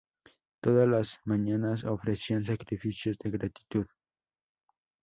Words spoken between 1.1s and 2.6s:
mañanas ofrecían